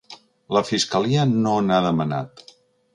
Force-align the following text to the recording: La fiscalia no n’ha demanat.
La 0.57 0.63
fiscalia 0.69 1.27
no 1.35 1.55
n’ha 1.69 1.81
demanat. 1.91 2.45